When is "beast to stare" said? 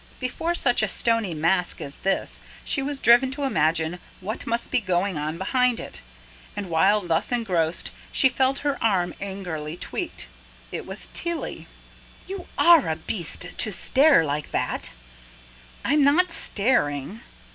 12.95-14.25